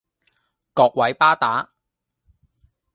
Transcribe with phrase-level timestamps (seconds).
[0.73, 1.73] 各位巴打